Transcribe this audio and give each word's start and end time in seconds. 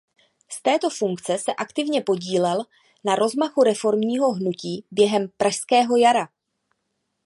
Z 0.49 0.61
této 0.61 0.89
funkce 0.89 1.37
se 1.37 1.53
aktivně 1.53 2.01
podílel 2.01 2.63
na 3.03 3.15
rozmachu 3.15 3.63
reformního 3.63 4.31
hnutí 4.33 4.85
během 4.91 5.27
pražského 5.37 5.97
jara. 5.97 6.29